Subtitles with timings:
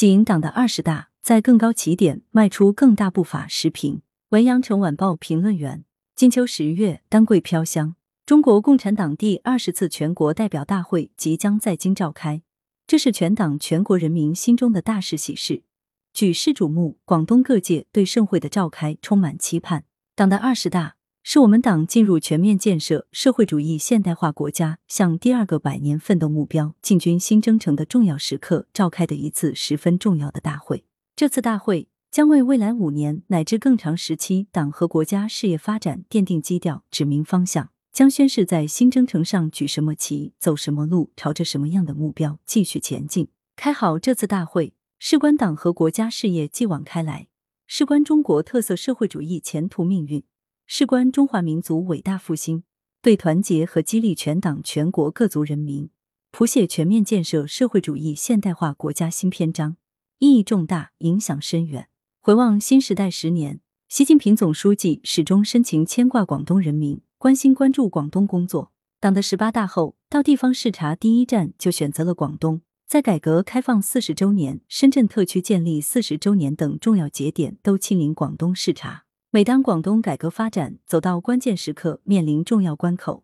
[0.00, 3.46] 仅党的二十大，在更高起点迈出更大步伐。
[3.46, 5.84] 时评：文阳城晚报评论员。
[6.16, 12.40] 金秋十月，丹桂飘香，中国共产党第二十次全国代表大会即将在京召开，
[12.86, 15.64] 这是全党全国人民心中的大事喜事，
[16.14, 16.98] 举世瞩目。
[17.04, 19.84] 广东各界对盛会的召开充满期盼。
[20.14, 20.96] 党的二十大。
[21.22, 30.84] 是我们党进入全面建设社会主义现代化国家、向第二个百年奋斗目标进军新征程的重要时刻召开的一次十分重要的大会。
[31.14, 43.28] 这次大会将为未来五年乃至更长时期党和国家事业发展奠定基调、指明方向，将宣示在新征程上举什么旗、走什么路、朝着什么样的目标继续前进。
[43.54, 47.28] 开好这次大会，事关党和国家事业继往开来，
[47.66, 50.24] 事关中国特色社会主义前途命运。
[50.72, 52.62] 事关中华民族伟大复兴，
[53.02, 55.90] 对团结和激励全党全国各族人民，
[56.30, 59.76] 谱写全面建设社会主义现代化国家新篇章，
[60.20, 61.88] 意义重大，影响深远。
[62.20, 68.70] 回望新时代十年，习近平总书记始终深情牵挂广东人民，关心关注广东工作。
[69.00, 79.06] 党的十八大后，到地方视察第一站就选择了广东，在改革开放四十周年、深圳特区建立四十周年等重要节点，都亲临广东视察。
[79.32, 83.22] 每当广东改革发展走到关键时刻，面临重要关口，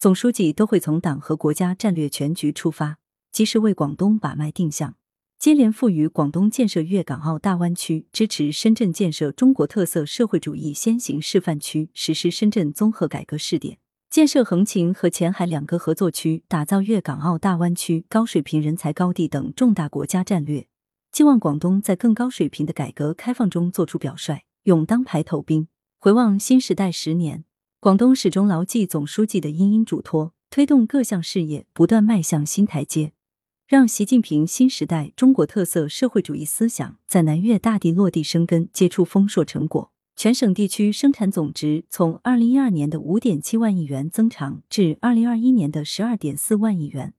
[0.00, 2.98] 总书记都会从党和国家战略全局出发，
[3.30, 4.96] 及时为广东把脉定向，
[5.38, 13.78] 接连赋予广东建设粤港澳大湾区、支持深圳建设中国特色社会主义先行示范区、实施深圳综合改革试点、
[14.10, 20.66] 建设横琴和前海两个合作区、打造粤港澳大湾区高水平人才高地等重大国家战略，
[21.12, 24.40] 寄望广东在更高水平的改革开放中做出表率。
[24.64, 25.68] 勇当排头兵。
[25.98, 27.44] 回望新时代十年，
[27.80, 33.12] 广东始终牢记总书记的殷殷嘱托，推动各项事业不断迈向新台阶，
[33.66, 39.92] 让习近平新时代中国特色社会主义思想在南粤大地落地生根，结出丰硕成果。
[40.16, 47.12] 全省地区生产总值从二零一二年的五点七万亿元增长至二零二一年的十二点四万亿元，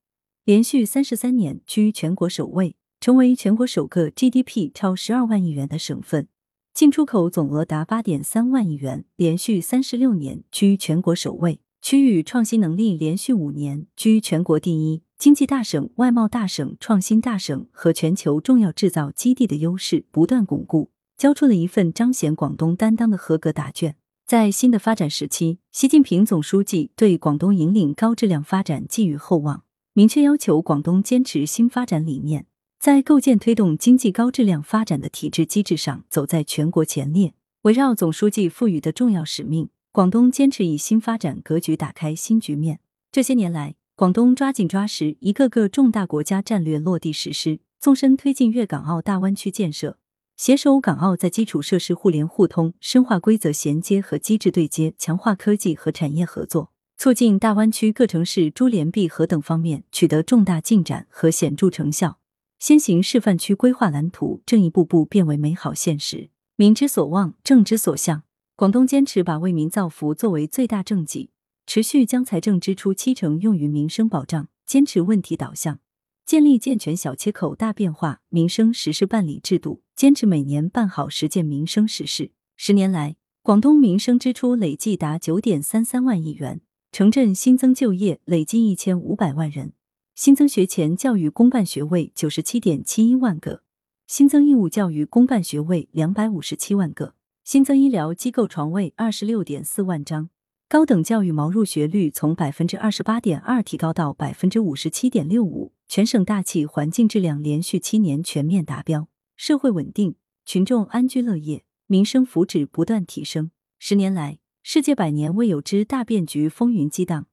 [0.43, 6.27] 连续三十三年居全国首位，成为全国首个 GDP 超十二万亿元的省份。
[6.75, 23.95] 进出口总额达八点三万亿元，连续三十六年居全国首位；区域创新能力连续五年居全国第一，经济大省、外贸大省、创新大省和全球重要制造基地的优势不断巩固，交出了一份彰显广东担当的合格答卷。
[24.27, 32.47] 在新的发展时期，习近平总书记对广东引领高质量发展寄予厚望，明确要求广东坚持新发展理念。
[32.85, 37.33] 在构建推动经济高质量发展的体制机制上，走在全国前列。
[37.63, 42.79] 围绕总书记赋予的重要使命，广东坚持以新发展格局打开新局面。
[43.11, 49.97] 这些年来，广东抓紧抓实一个个重大国家战略落地实施，纵深推进粤港澳大湾区建设，
[50.37, 62.19] 携手港澳在基础设施互联互通、深化规则衔接和机制对接，强化科技和产业合作，促进大湾区各城市珠联璧合等方面取得重大进展和显著成效。
[62.67, 66.31] 先行示范区规划蓝图正一步步变为美好现实。
[66.55, 68.23] 民之所望，政之所向。
[68.55, 71.29] 广东坚持把为民造福作为最大政绩，
[71.67, 75.79] 持续将财政支出七成用于民生保障，坚持问题导向，
[76.25, 82.31] 建立健全小切口大变化民生实事办理制度，坚持每年办好十件民生实事。
[82.57, 86.61] 十年来，广东民生支出累计达九点三三万亿元，
[86.91, 89.73] 城镇新增就业累计一千五百万人。
[90.15, 93.63] 新增学前教育公办学位九十七点七一万个，
[94.07, 100.29] 新增义务教育公办学位两百五十七万个，新增医疗机构床位二十六点四万张，
[100.69, 110.15] 高等教育毛入学率从百分之二十八点二提高到百分之五十七点六五，全省大气环境质量连续七年全面达标，社会稳定，
[110.45, 113.51] 群众安居乐业，民生福祉不断提升。
[113.77, 117.27] 十年来，世界百年未有之大变局风云激荡。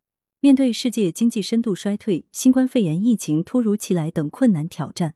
[0.44, 5.14] 面对世界经济深度衰退、新冠肺炎疫情突如其来等困难挑战，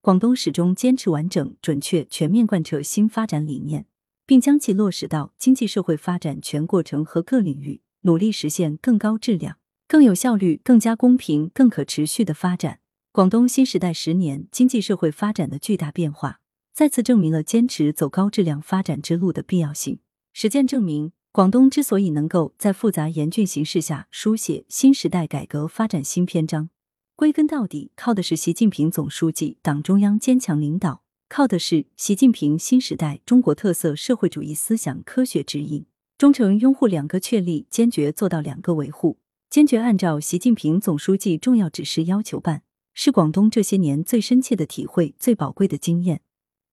[0.00, 3.86] 广东始终坚持完整、准确、全面贯彻新发展理念，
[4.26, 12.80] 并将其落实到经济社会发展全过程和各领域，努力实现更高质量、更有效率、更加公平、更可持续的发展。
[13.12, 16.40] 广东新时代十年经济社会发展的巨大变化，
[16.72, 20.00] 再次证明了坚持走高质量发展之路的必要性。
[20.32, 21.12] 实践证明。
[21.34, 26.70] 广东之所以能够在复杂严峻形势下书写新时代改革发展新篇章，
[27.16, 35.86] 归根到底靠的是习近平总书记、党中央坚强领导，靠的是习近平新时代中国特色社会主义思想科学指引，
[36.16, 39.18] 忠诚拥护两个确立，坚决做到两个维护，
[39.50, 46.20] 坚决按照习近平总书记重要指示要求办，是广东这些年最深切的体会、最宝贵的经验，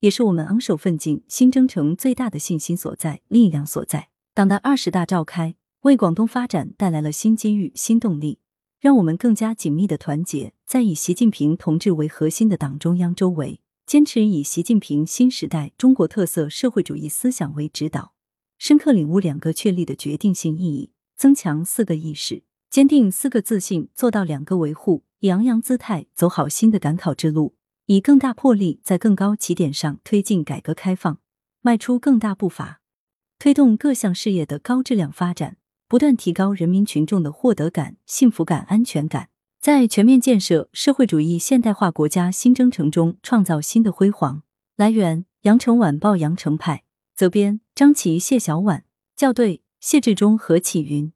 [0.02, 4.11] 也是我们昂首奋进新征程最大的信心所在、力量所在。
[4.33, 8.39] 党的二十大召开，为广东发展带来了新机遇、新动力，
[8.80, 18.13] 让我们更加紧密的团结在以习近平同志为核心的党中央周围，坚持以习近平新时代中国特色社会主义思想为指导，
[18.57, 27.56] 深刻领悟两个确立的决定性意义，增强四个意识，坚定四个自信，做到两个维护，以昂扬姿态走好新的赶考之路，
[27.88, 31.19] 以更大魄力在更高起点上推进改革开放，
[31.60, 32.81] 迈出更大步伐。
[33.42, 35.58] 推动各项事业的高质量发展，
[35.88, 39.30] 不断提高人民群众的获得感、幸福感、安全感，
[39.60, 44.44] 在全面建设社会主义现代化国家新征程中创造新的辉煌。
[44.76, 46.84] 来源：羊城晚报羊城派，
[47.16, 48.84] 责编：张琪、谢小婉，
[49.18, 51.12] 校对：谢志忠、何启云。